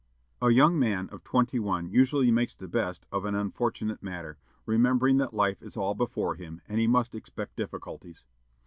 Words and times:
A 0.41 0.49
young 0.49 0.79
man 0.79 1.09
of 1.09 1.23
twenty 1.23 1.59
one 1.59 1.91
usually 1.91 2.31
makes 2.31 2.55
the 2.55 2.67
best 2.67 3.05
of 3.11 3.23
an 3.23 3.35
unfortunate 3.35 4.01
matter, 4.01 4.39
remembering 4.65 5.17
that 5.17 5.31
life 5.31 5.61
is 5.61 5.77
all 5.77 5.93
before 5.93 6.33
him, 6.33 6.59
and 6.67 6.79
he 6.79 6.87
must 6.87 7.13
expect 7.13 7.55
difficulties. 7.55 8.23